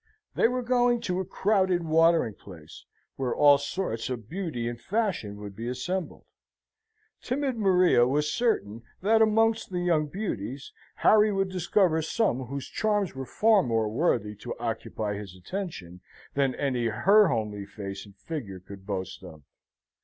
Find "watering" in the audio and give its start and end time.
1.85-2.33